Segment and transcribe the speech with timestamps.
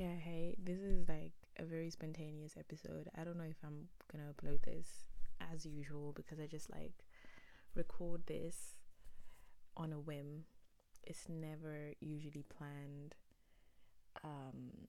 [0.00, 3.10] Yeah, hey, this is like a very spontaneous episode.
[3.18, 4.88] I don't know if I'm gonna upload this
[5.52, 7.04] as usual because I just like
[7.74, 8.76] record this
[9.76, 10.44] on a whim.
[11.06, 13.14] It's never usually planned.
[14.24, 14.88] Um,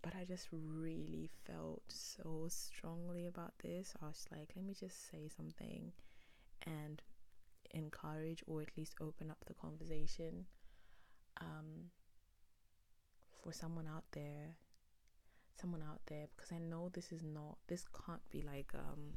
[0.00, 3.92] but I just really felt so strongly about this.
[4.02, 5.92] I was like, let me just say something
[6.66, 7.02] and
[7.74, 10.46] encourage or at least open up the conversation.
[11.42, 11.90] Um,
[13.46, 14.56] for someone out there
[15.60, 19.14] someone out there because I know this is not this can't be like um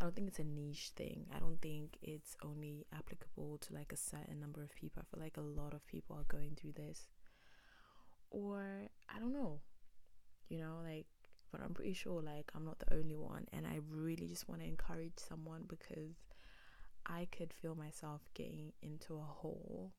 [0.00, 1.26] I don't think it's a niche thing.
[1.34, 5.00] I don't think it's only applicable to like a certain number of people.
[5.00, 7.06] I feel like a lot of people are going through this.
[8.30, 9.60] Or I don't know.
[10.48, 11.06] You know, like
[11.52, 14.60] but I'm pretty sure like I'm not the only one and I really just want
[14.60, 16.16] to encourage someone because
[17.06, 19.92] I could feel myself getting into a hole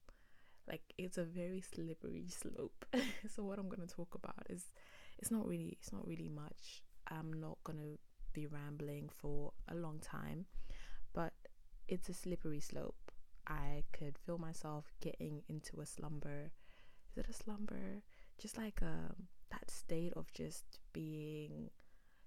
[0.67, 2.85] like it's a very slippery slope.
[3.33, 4.71] So what i'm going to talk about is
[5.19, 6.83] it's not really it's not really much.
[7.07, 7.97] I'm not going to
[8.33, 10.45] be rambling for a long time
[11.13, 11.33] but
[11.87, 13.11] it's a slippery slope.
[13.47, 16.51] I could feel myself getting into a slumber.
[17.11, 18.01] Is it a slumber?
[18.41, 21.69] Just like um that state of just being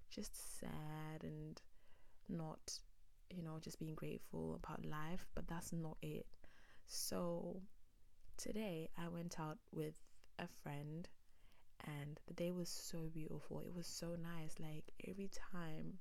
[0.09, 1.61] just sad and
[2.27, 2.79] not
[3.29, 6.25] you know just being grateful about life but that's not it.
[6.87, 7.61] So
[8.39, 9.95] today I went out with
[10.39, 11.07] a friend
[11.85, 13.59] and the day was so beautiful.
[13.59, 14.55] It was so nice.
[14.59, 15.99] Like every time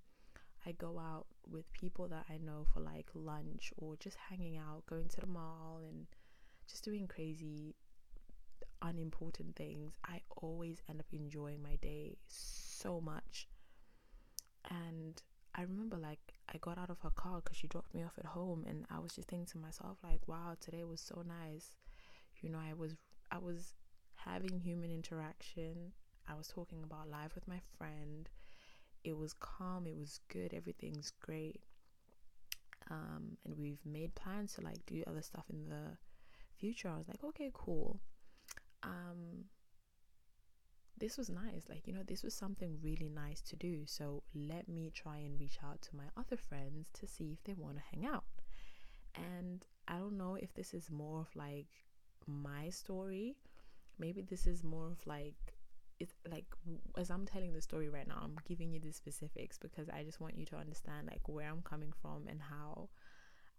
[0.65, 4.87] I go out with people that I know for like lunch or just hanging out,
[4.87, 6.07] going to the mall and
[6.69, 7.75] just doing crazy
[8.83, 13.49] unimportant things, I always end up enjoying my day so much.
[14.71, 15.21] And
[15.57, 18.27] I remember like I got out of her car because she dropped me off at
[18.27, 21.73] home and I was just thinking to myself like wow today was so nice
[22.41, 22.95] you know i was
[23.31, 23.75] i was
[24.19, 25.93] having human interaction.
[26.29, 28.29] I was talking about life with my friend.
[29.05, 29.87] It was calm.
[29.87, 30.53] It was good.
[30.53, 31.61] Everything's great.
[32.91, 35.97] Um, and we've made plans to like do other stuff in the
[36.59, 36.89] future.
[36.89, 38.01] I was like okay cool.
[38.83, 39.45] Um,
[40.99, 41.65] this was nice.
[41.69, 43.83] Like you know this was something really nice to do.
[43.87, 47.55] So let me try and reach out to my other friends to see if they
[47.55, 48.25] want to hang out.
[49.15, 51.88] And i don't know if this is more of like
[52.29, 53.37] my story
[53.99, 55.55] maybe this is more of like
[55.99, 56.47] it's like
[56.97, 60.21] as i'm telling the story right now i'm giving you the specifics because i just
[60.21, 62.89] want you to understand like where i'm coming from and how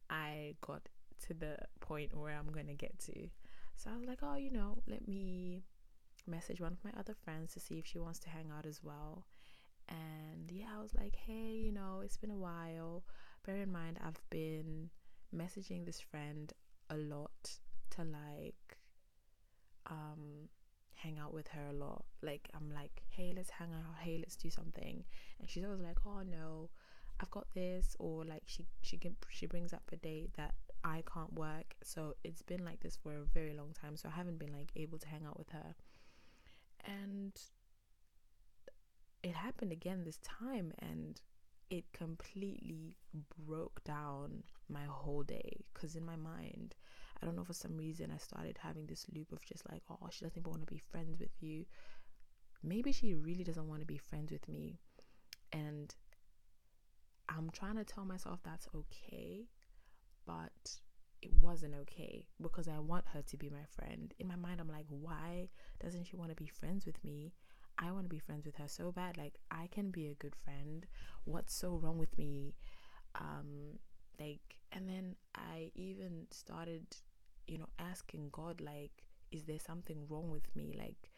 [0.10, 0.88] i got
[1.28, 3.30] to the point where i'm gonna get to.
[3.76, 5.64] So i was like oh you know let me
[6.28, 8.82] message one of my other friends to see if she wants to hang out as
[8.84, 9.26] well.
[9.88, 13.04] And yeah i was like hey you know it's been a while.
[13.46, 14.90] Bear in mind i've been
[15.36, 16.54] messaging this friend
[16.90, 17.60] a lot
[17.92, 18.78] to like
[19.90, 20.50] um
[20.96, 22.06] hang out with her a lot.
[22.22, 23.96] Like I'm like, hey, let's hang out.
[24.02, 25.04] Hey, let's do something.
[25.40, 26.70] And she's always like, oh no,
[27.20, 27.96] I've got this.
[28.00, 31.76] Or like she she can she brings up a date that I can't work.
[31.84, 33.98] So it's been like this for a very long time.
[33.98, 35.76] So I haven't been like able to hang out with her.
[36.86, 37.34] And
[39.24, 41.20] it happened again this time, and
[41.70, 42.96] it completely
[43.46, 45.66] broke down my whole day.
[45.74, 46.76] Cause in my mind,
[47.22, 50.08] I don't know for some reason I started having this loop of just like, oh,
[50.10, 51.66] she doesn't want to be friends with you.
[52.64, 54.80] Maybe she really doesn't want to be friends with me.
[55.52, 55.94] And
[57.28, 59.48] I'm trying to tell myself that's okay,
[60.26, 60.80] but
[61.22, 64.14] it wasn't okay because I want her to be my friend.
[64.20, 65.50] In my mind, I'm like, why
[65.82, 67.34] doesn't she want to be friends with me?
[67.78, 69.18] I want to be friends with her so bad.
[69.18, 70.86] Like, I can be a good friend.
[71.26, 72.56] What's so wrong with me?
[73.16, 73.80] Um,
[74.20, 76.86] like, and then I even started
[77.50, 80.76] you know, asking God, like, is there something wrong with me?
[80.78, 81.10] Like,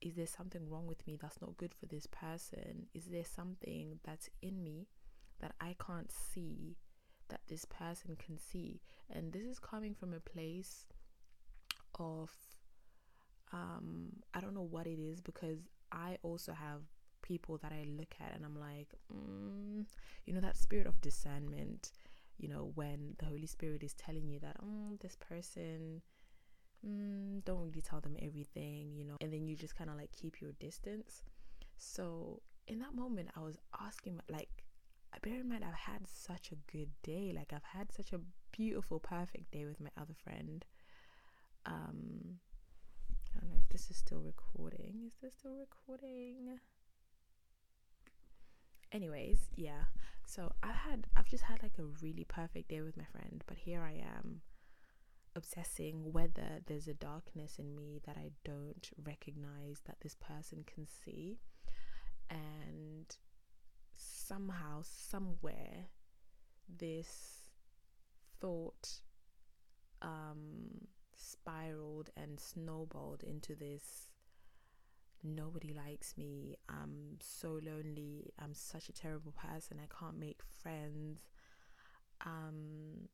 [0.00, 2.86] is there something wrong with me that's not good for this person?
[2.94, 4.86] Is there something that's in me
[5.40, 6.76] that I can't see
[7.28, 8.80] that this person can see?
[9.10, 10.86] And this is coming from a place
[11.98, 12.30] of,
[13.52, 15.58] um, I don't know what it is because
[15.90, 16.82] I also have
[17.22, 19.84] people that I look at and I'm like, mm,
[20.24, 21.90] you know, that spirit of discernment
[22.42, 26.02] you know, when the Holy Spirit is telling you that, oh, this person,
[26.86, 30.10] mm, don't really tell them everything, you know, and then you just kind of like
[30.12, 31.22] keep your distance.
[31.76, 34.64] So in that moment, I was asking, like,
[35.22, 37.32] bear in mind, I've had such a good day.
[37.34, 40.64] Like, I've had such a beautiful, perfect day with my other friend.
[41.64, 42.38] Um,
[43.36, 45.02] I don't know if this is still recording.
[45.06, 46.58] Is this still recording?
[48.92, 49.84] Anyways, yeah.
[50.26, 53.56] So I've had I've just had like a really perfect day with my friend, but
[53.56, 54.42] here I am
[55.34, 60.86] obsessing whether there's a darkness in me that I don't recognize that this person can
[60.86, 61.38] see.
[62.28, 63.16] And
[63.96, 65.88] somehow, somewhere,
[66.68, 67.48] this
[68.40, 69.00] thought
[70.00, 70.86] um,
[71.16, 74.11] spiraled and snowballed into this
[75.22, 76.56] nobody likes me.
[76.68, 78.32] I'm so lonely.
[78.38, 79.78] I'm such a terrible person.
[79.82, 81.20] I can't make friends.
[82.24, 83.08] Um,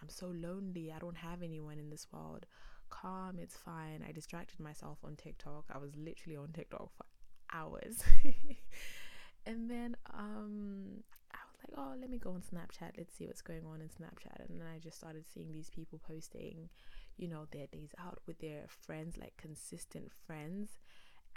[0.00, 0.92] I'm so lonely.
[0.92, 2.46] I don't have anyone in this world.
[2.88, 4.04] Calm, it's fine.
[4.06, 5.64] I distracted myself on TikTok.
[5.72, 7.06] I was literally on TikTok for
[7.52, 8.02] hours.
[9.46, 11.02] and then um
[11.32, 12.92] I was like, oh, let me go on Snapchat.
[12.96, 14.48] Let's see what's going on in Snapchat.
[14.48, 16.68] And then I just started seeing these people posting,
[17.16, 20.78] you know, their days out with their friends, like consistent friends.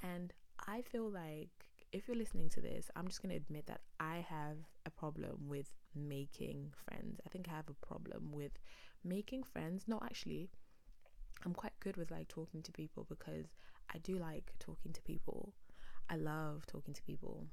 [0.04, 0.34] And
[0.68, 1.50] I feel like
[1.92, 5.48] if you're listening to this, I'm just going to admit that I have a problem
[5.48, 7.20] with making friends.
[7.26, 8.52] I think I have a problem with
[9.04, 9.86] making friends.
[9.88, 10.50] No, actually,
[11.46, 13.54] I'm quite good with like talking to people because
[13.94, 15.54] I do like talking to people.
[16.10, 17.48] I love talking to people.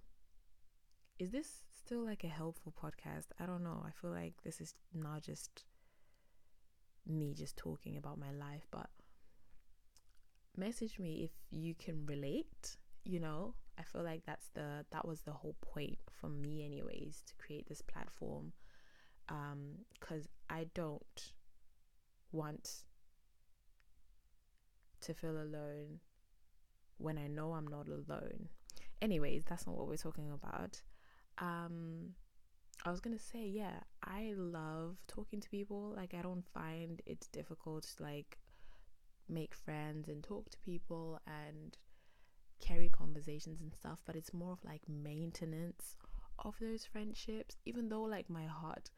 [1.19, 3.27] Is this still like a helpful podcast?
[3.39, 3.85] I don't know.
[3.87, 5.65] I feel like this is not just
[7.07, 8.89] me just talking about my life, but
[10.57, 13.55] message me if you can relate, you know?
[13.79, 17.67] I feel like that's the that was the whole point for me anyways to create
[17.67, 18.53] this platform
[19.31, 21.33] um cuz I don't
[22.33, 22.83] want
[25.01, 26.01] to feel alone
[26.99, 28.49] when I know I'm not alone.
[29.01, 30.83] Anyways, that's not what we're talking about.
[31.39, 32.15] Um
[32.85, 35.93] I was going to say, yeah, I love talking to people.
[35.95, 38.39] Like I don't find it's difficult like
[39.31, 41.77] make friends and talk to people and
[42.61, 45.97] carry conversations and stuff, but it's more of like maintenance
[46.39, 48.91] of those friendships, even though like my heart.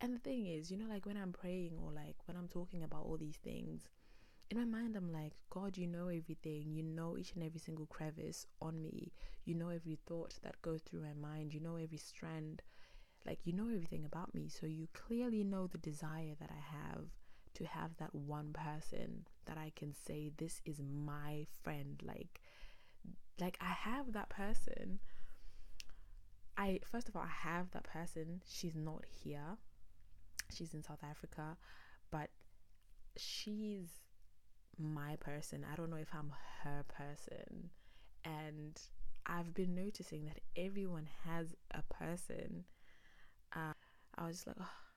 [0.00, 2.82] And the thing is, you know, like when I'm praying or like when I'm talking
[2.82, 3.88] about all these things,
[4.50, 6.72] in my mind, I'm like, God, you know everything.
[6.72, 9.12] You know each and every single crevice on me.
[9.44, 11.54] You know every thought that goes through my mind.
[11.54, 12.62] You know every strand.
[13.24, 14.48] Like, you know everything about me.
[14.48, 17.04] So you clearly know the desire that I have
[17.54, 22.40] to have that one person that I can say this is my friend like
[23.40, 25.00] like I have that person.
[26.56, 28.42] I first of all I have that person.
[28.46, 29.56] She's not here.
[30.54, 31.56] She's in South Africa
[32.10, 32.30] but
[33.16, 33.88] she's
[34.78, 35.64] my person.
[35.70, 36.32] I don't know if I'm
[36.62, 37.70] her person.
[38.24, 38.80] And
[39.26, 42.64] I've been noticing that everyone has a person.
[43.54, 43.72] Uh,
[44.16, 44.89] I was just like oh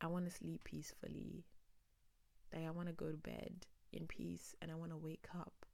[0.00, 1.44] I want to sleep peacefully.
[2.54, 5.66] Like I want to go to bed in peace and I want to wake up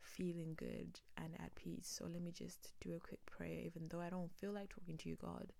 [0.00, 1.94] feeling good and at peace.
[1.98, 4.98] So let me just do a quick prayer, even though I don't feel like talking
[4.98, 5.52] to you, God.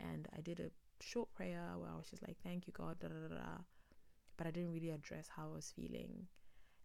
[0.00, 0.70] And I did a
[1.00, 3.62] short prayer where I was just like, Thank you, God, da da da.
[4.36, 6.26] But I didn't really address how I was feeling.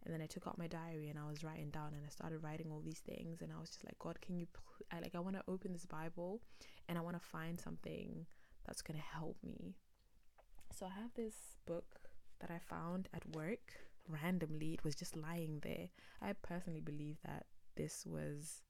[0.04, 2.42] And then I took out my diary and I was writing down and I started
[2.42, 3.40] writing all these things.
[3.40, 5.72] And I was just like, God, can you, pl- I like, I want to open
[5.72, 6.42] this Bible
[6.88, 8.26] and I want to find something
[8.66, 9.76] that's going to help me
[10.74, 11.34] so I have this
[11.66, 12.00] book
[12.40, 13.74] that I found at work
[14.08, 14.74] randomly.
[14.74, 15.88] It was just lying there.
[16.20, 18.62] I personally believe that this was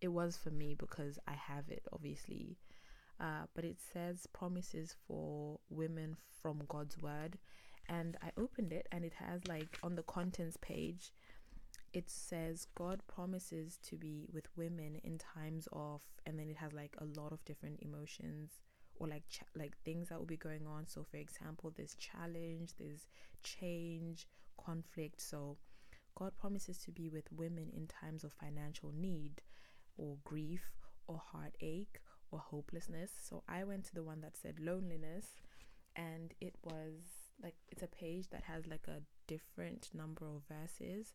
[0.00, 2.58] it was for me because I have it obviously.
[3.18, 7.38] Uh, but it says promises for women from God's word
[7.88, 11.12] and I opened it and it has like on the contents page
[11.94, 16.74] it says God promises to be with women in times of and then it has
[16.74, 18.50] like a lot of different emotions
[18.98, 19.24] or like
[19.54, 20.86] like things that will be going on.
[20.86, 23.08] So for example there's challenge there's
[23.42, 24.26] change
[24.62, 25.20] conflict.
[25.20, 25.58] So
[26.14, 29.42] god promises to be with women in times of financial need
[29.96, 30.62] or grief
[31.06, 32.00] or heartache
[32.30, 33.10] or hopelessness.
[33.22, 35.26] So i went to the one that said loneliness
[35.94, 41.14] and it was like it's a page that has like a different number of verses.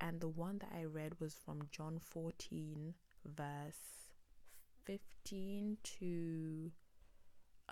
[0.00, 2.94] And the one that i read was from john 14
[3.26, 4.10] verse
[4.84, 6.70] 15 to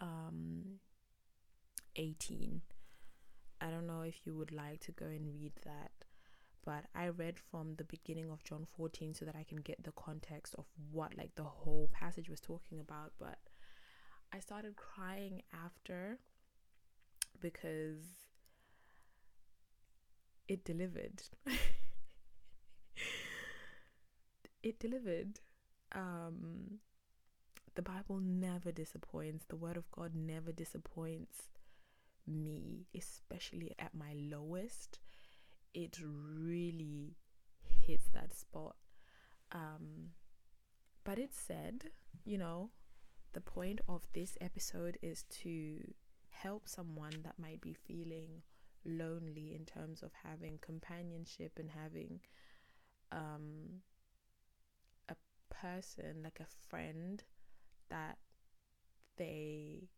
[0.00, 0.78] um
[1.96, 2.60] 18
[3.60, 5.90] i don't know if you would like to go and read that
[6.64, 9.92] but i read from the beginning of john 14 so that i can get the
[9.92, 13.38] context of what like the whole passage was talking about but
[14.32, 16.18] i started crying after
[17.40, 17.98] because
[20.48, 21.22] it delivered.
[24.60, 25.38] It delivered
[25.92, 26.80] um
[27.78, 29.44] the Bible never disappoints.
[29.44, 31.44] The Word of God never disappoints
[32.26, 34.98] me, especially at my lowest.
[35.74, 37.14] It really
[37.62, 38.74] hits that spot.
[39.52, 40.08] Um,
[41.04, 41.90] but it said,
[42.24, 42.70] you know,
[43.32, 45.78] the point of this episode is to
[46.30, 48.42] help someone that might be feeling
[48.84, 52.18] lonely in terms of having companionship and having
[53.12, 53.82] um
[55.08, 55.14] a
[55.50, 57.22] person like a friend
[57.90, 58.18] that
[59.16, 59.88] they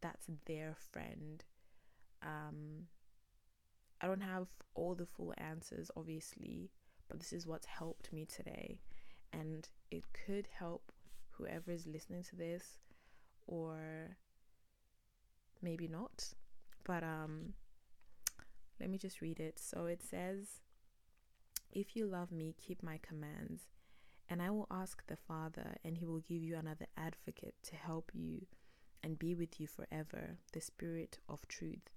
[0.00, 1.44] that's their friend.
[2.22, 2.86] Um
[4.00, 6.70] I don't have all the full answers obviously
[7.08, 8.80] but this is what's helped me today.
[9.32, 10.92] And it could help
[11.30, 12.78] whoever is listening to this
[13.46, 14.16] or
[15.62, 16.34] maybe not.
[16.84, 17.54] But um
[18.80, 19.58] let me just read it.
[19.58, 20.60] So it says
[21.72, 23.64] if you love me keep my commands
[24.28, 28.10] and I will ask the Father and he will give you another advocate to help
[28.14, 28.46] you
[29.02, 31.90] and be with you forever the spirit of truth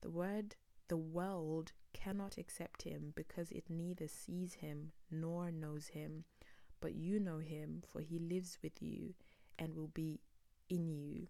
[0.00, 0.56] the word
[0.88, 6.24] the world cannot accept him because it neither sees him nor knows him
[6.82, 9.14] but you know him, for he lives with you
[9.58, 10.20] and will be
[10.68, 11.28] in you.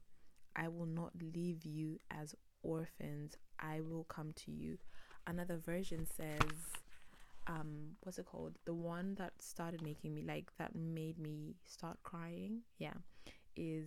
[0.57, 4.79] I will not leave you as orphans, I will come to you.
[5.27, 6.41] Another version says,
[7.47, 8.57] um, what's it called?
[8.65, 12.95] The one that started making me like that made me start crying, yeah,
[13.57, 13.87] is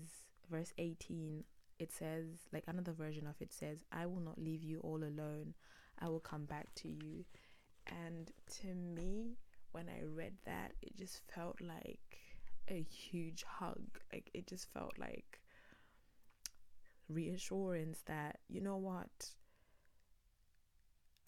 [0.49, 1.43] verse 18.
[1.79, 5.53] It says, like another version of it says, I will not leave you all alone,
[5.99, 7.25] I will come back to you.
[7.87, 8.31] And
[8.61, 9.37] to me,
[9.71, 12.17] when I read that, it just felt like
[12.69, 13.99] a huge hug.
[14.11, 15.39] Like it just felt like
[17.09, 19.29] reassurance that, you know what,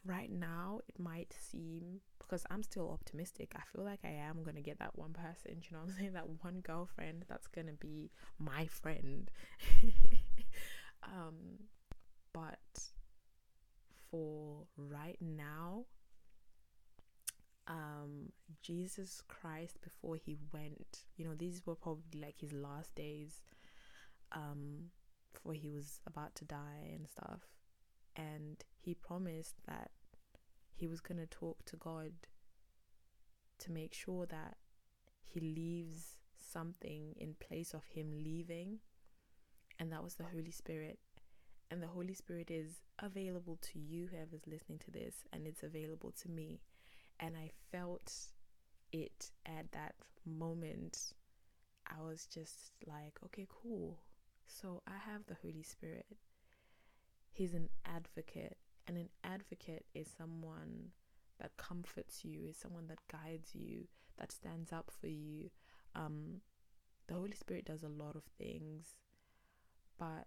[0.05, 3.53] right now it might seem because I'm still optimistic.
[3.55, 6.13] I feel like I am gonna get that one person, you know I'm saying?
[6.13, 9.29] That one girlfriend that's gonna be my friend.
[11.03, 11.67] um
[12.33, 12.59] but
[14.11, 15.85] for right now,
[17.67, 21.03] um Jesus Christ before he went.
[21.15, 23.41] You know, these were probably like his last days
[24.31, 24.91] um
[25.33, 27.41] before he was about to die and stuff.
[28.17, 29.91] And he promised that
[30.73, 32.11] he was going to talk to God
[33.59, 34.57] to make sure that
[35.23, 38.79] he leaves something in place of him leaving.
[39.79, 40.99] And that was the Holy Spirit.
[41.69, 46.11] And the Holy Spirit is available to you, whoever's listening to this, and it's available
[46.23, 46.61] to me
[47.19, 48.13] and I felt
[48.91, 49.95] it at that
[50.25, 51.13] moment.
[51.87, 53.99] I was just like, okay, cool.
[54.45, 56.05] So I have the Holy Spirit.
[57.37, 60.87] He's an advocate, and an advocate is someone
[61.39, 63.83] that comforts you, is someone that guides you,
[64.17, 65.51] that stands up for you.
[65.93, 66.41] Um,
[67.07, 68.95] the Holy Spirit does a lot of things,
[69.99, 70.25] but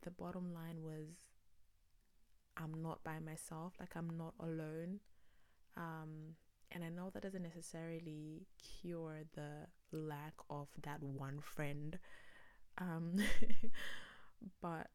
[0.00, 1.08] the bottom line was
[2.56, 5.00] I'm not by myself, like I'm not alone.
[5.76, 6.36] Um,
[6.70, 8.46] and I know that doesn't necessarily
[8.80, 11.98] cure the lack of that one friend.
[12.78, 13.16] Um,
[14.60, 14.88] but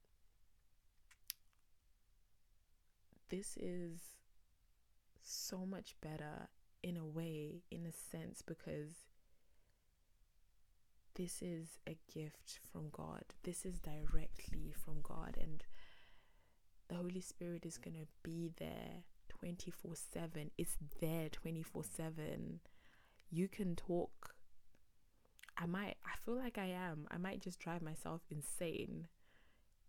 [3.30, 4.00] this is
[5.22, 6.48] so much better
[6.84, 9.08] in a way, in a sense, because
[11.16, 13.24] this is a gift from God.
[13.44, 15.36] This is directly from God.
[15.42, 15.64] And
[16.88, 20.52] the Holy Spirit is going to be there 24 7.
[20.58, 22.60] It's there 24 7.
[23.30, 24.36] You can talk.
[25.58, 27.08] I might, I feel like I am.
[27.10, 29.08] I might just drive myself insane,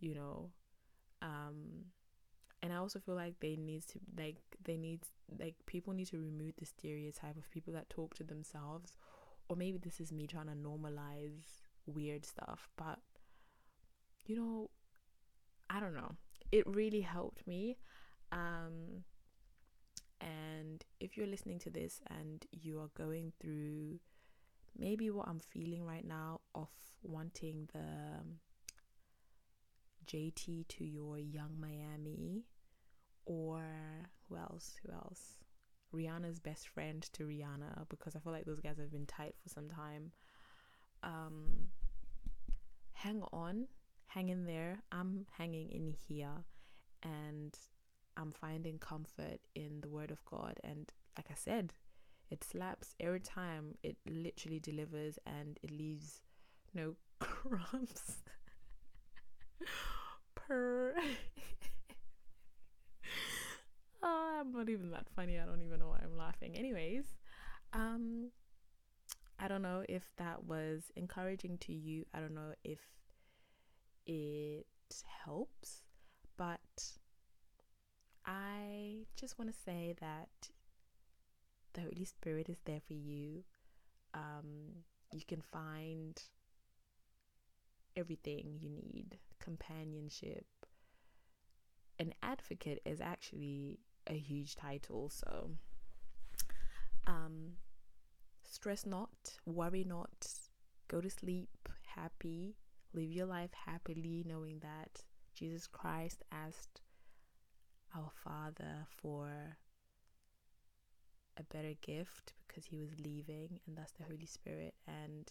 [0.00, 0.50] you know.
[1.22, 1.86] Um,
[2.62, 5.00] and I also feel like they need to, like, they need,
[5.38, 8.96] like, people need to remove the stereotype of people that talk to themselves.
[9.48, 12.98] Or maybe this is me trying to normalize weird stuff, but,
[14.26, 14.70] you know,
[15.70, 16.16] I don't know
[16.52, 17.78] it really helped me.
[18.32, 19.04] Um,
[20.20, 24.00] and if you're listening to this and you are going through
[24.76, 26.68] maybe what I'm feeling right now of
[27.02, 28.24] wanting the
[30.08, 32.44] JT to your Yung Miami,
[33.26, 33.62] or
[34.28, 34.76] who else?
[34.84, 35.38] Who else?
[35.94, 39.48] Rihanna's best friend to Rihanna because I feel like those guys have been tight for
[39.48, 40.12] some time.
[41.02, 41.68] Um,
[42.92, 43.68] hang on
[44.08, 44.78] hang in there.
[44.90, 46.44] I'm hanging in here
[47.02, 47.56] and
[48.16, 50.58] I'm finding comfort in the word of God.
[50.64, 51.72] And like I said,
[52.30, 56.20] it slaps every time it literally delivers and it leaves
[56.74, 58.22] no crumbs
[60.34, 60.94] per.
[64.02, 65.38] oh, I'm not even that funny.
[65.38, 66.56] I don't even know why I'm laughing.
[66.56, 67.04] Anyways,
[67.72, 68.30] um,
[69.38, 72.04] I don't know if that was encouraging to you.
[72.14, 72.80] I don't know if
[74.06, 74.66] it
[75.24, 75.82] helps,
[76.36, 76.92] but
[78.24, 80.28] I just want to say that
[81.74, 83.44] the Holy Spirit is there for you.
[84.14, 86.20] Um, you can find
[87.98, 90.46] everything you need companionship.
[91.98, 95.50] An advocate is actually a huge title, so
[97.06, 97.54] um,
[98.44, 99.10] stress not,
[99.44, 100.28] worry not,
[100.86, 101.48] go to sleep
[101.98, 102.56] happy,
[102.94, 105.02] live your life happily, knowing that
[105.34, 106.80] Jesus Christ asked
[107.94, 109.56] our Father for
[111.36, 115.30] a better gift because he was leaving, and that's the Holy Spirit, and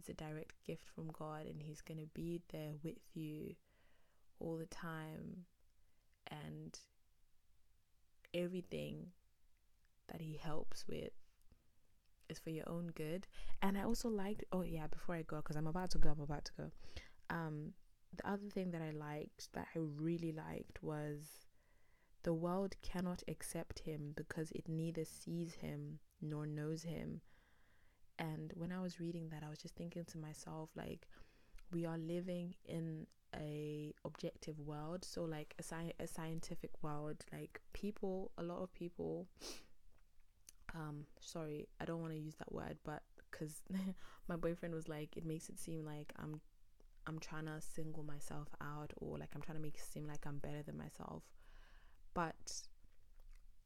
[0.00, 3.54] it's a direct gift from God, and He's going to be there with you
[4.38, 5.44] all the time,
[6.30, 6.78] and
[8.32, 9.08] everything
[10.10, 11.12] that He helps with
[12.30, 13.26] is for your own good.
[13.60, 16.22] And I also liked, oh yeah, before I go, because I'm about to go, I'm
[16.22, 16.70] about to go.
[17.28, 17.74] Um,
[18.16, 21.46] the other thing that I liked, that I really liked, was
[22.22, 27.20] the world cannot accept him because it neither sees him nor knows him.
[28.20, 31.08] And when I was reading that, I was just thinking to myself, like,
[31.72, 35.04] we are living in a objective world.
[35.04, 39.28] So like a, sci- a scientific world like people a lot of people
[40.74, 43.62] um sorry i don't want to use that word but because
[44.28, 46.40] my boyfriend was like it makes it seem like i'm
[47.06, 50.26] i'm trying to single myself out or like i'm trying to make it seem like
[50.26, 51.22] i'm better than myself.
[52.14, 52.62] But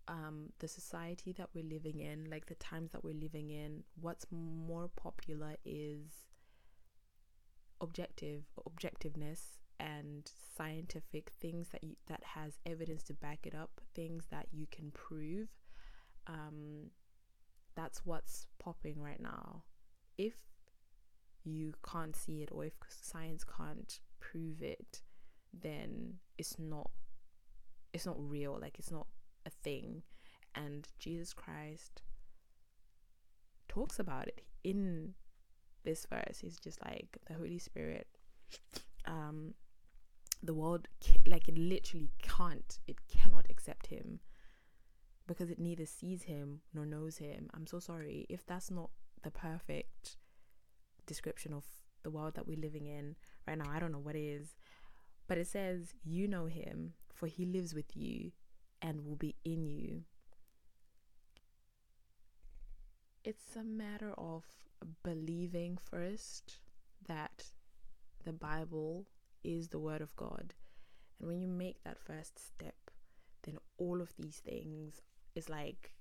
[0.08, 4.26] um the society that we're living in like the times that we're living in what's
[4.30, 6.26] more popular is
[7.80, 14.26] objective objectiveness and scientific things that you that has evidence to back it up things
[14.30, 15.49] that you can prove
[16.26, 16.90] um,
[17.75, 19.64] that's what's popping right now.
[20.16, 20.34] If
[21.44, 25.02] you can't see it or if science can't prove it,
[25.52, 26.90] then it's not
[27.92, 29.06] it's not real, like it's not
[29.46, 30.02] a thing.
[30.54, 32.02] And Jesus Christ
[33.68, 35.14] talks about it in
[35.84, 36.38] this verse.
[36.40, 38.06] He's just like the Holy Spirit
[39.06, 39.52] um
[40.42, 40.88] the world
[41.26, 44.20] like it literally can't it cannot accept him
[45.26, 47.48] because it neither sees him nor knows him.
[47.54, 48.90] I'm so sorry if that's not
[49.23, 50.16] the perfect
[51.06, 51.64] description of
[52.02, 53.16] the world that we're living in
[53.47, 53.71] right now.
[53.71, 54.54] I don't know what is.
[55.26, 58.32] But it says, You know him, for he lives with you
[58.84, 60.02] and will be in you.
[63.25, 64.44] It's a matter of
[65.02, 66.58] believing first
[67.08, 67.44] that
[68.25, 69.06] the Bible
[69.42, 70.52] is the Word of God.
[71.18, 72.75] And when you make that first step,
[73.44, 75.00] then all of these things
[75.34, 75.94] is like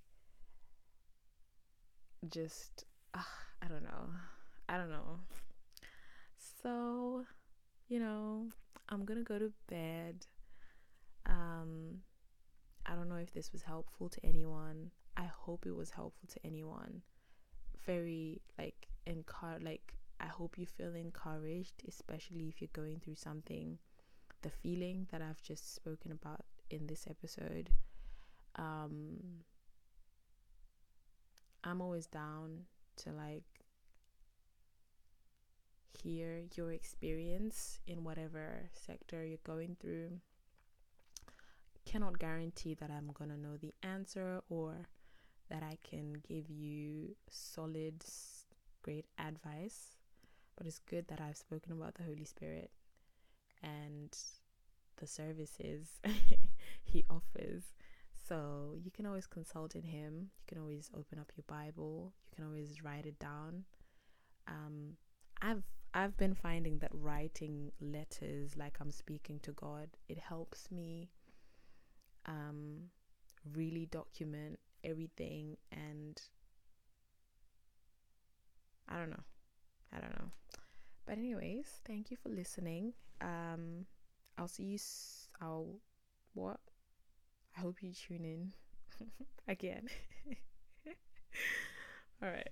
[2.29, 3.21] just uh,
[3.61, 4.09] I don't know.
[4.67, 5.19] I don't know.
[6.61, 7.23] So,
[7.87, 8.47] you know,
[8.89, 10.25] I'm to go to bed.
[11.25, 12.01] Um
[12.85, 14.91] I don't know if this was helpful to anyone.
[15.15, 17.01] I hope it was helpful to anyone.
[17.85, 23.77] Very like encourage like I hope you feel encouraged, especially if you're going through something.
[24.41, 27.69] The feeling that I've just spoken about in this episode
[28.55, 29.43] um
[31.63, 32.65] I'm always down
[32.97, 33.43] to like
[35.93, 40.19] hear your experience in whatever sector you're going through.
[41.85, 44.87] Cannot guarantee that I'm gonna know the answer or
[45.49, 48.03] that I can give you solid,
[48.81, 49.97] great advice,
[50.55, 52.71] but it's good that I've spoken about the Holy Spirit
[53.61, 54.15] and
[54.97, 55.99] the services
[56.83, 57.63] He offers
[58.27, 60.29] so you can always consult in Him.
[60.37, 62.13] You can always open up your Bible.
[62.31, 63.65] You can always write it down.
[64.47, 64.97] Um,
[65.41, 71.09] I've I've been finding that writing letters like I'm speaking to God, it helps me
[72.25, 72.89] um,
[73.53, 76.21] really document everything and
[78.87, 79.23] I don't know.
[79.93, 80.31] I don't know.
[81.05, 82.93] But anyways, thank you for listening.
[83.21, 83.85] Um
[84.37, 85.79] I'll see you s- I'll
[86.33, 86.59] what?
[87.57, 88.53] I hope you tune in
[89.47, 89.89] again.
[92.21, 92.49] All right.